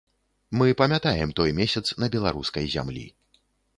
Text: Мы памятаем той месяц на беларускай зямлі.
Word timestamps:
Мы 0.61 0.67
памятаем 0.79 1.33
той 1.39 1.49
месяц 1.59 1.83
на 2.05 2.11
беларускай 2.17 2.65
зямлі. 2.77 3.05